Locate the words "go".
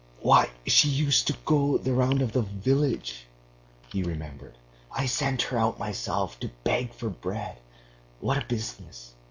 1.45-1.77